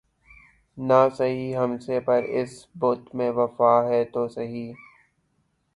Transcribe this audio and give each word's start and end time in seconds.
نہ 0.77 1.01
سہی 1.17 1.55
ہم 1.55 1.77
سے‘ 1.77 1.99
پر 1.99 2.21
اس 2.39 2.51
بت 2.75 3.15
میں 3.15 3.29
وفا 3.31 3.73
ہے 3.89 4.03
تو 4.13 4.27
سہی 4.27 4.65